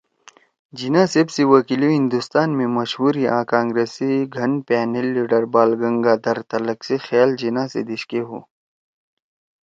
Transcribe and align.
جناح 0.77 1.07
صیب 1.13 1.27
سی 1.35 1.43
وکیلی 1.51 1.89
ہندوستان 1.97 2.49
می 2.57 2.65
مشہور 2.77 3.13
ہی 3.19 3.25
آں 3.35 3.45
کانگرس 3.51 3.89
سی 3.95 4.09
گھن 4.35 4.51
پأنیل 4.67 5.07
لیڈر 5.15 5.43
بال 5.53 5.69
گنگا 5.81 6.13
دھرتلک 6.23 6.79
سی 6.87 6.95
خیال 7.05 7.29
جناح 7.41 7.67
سی 7.71 7.81
دیِشکے 7.87 8.21
ہُو 8.27 8.39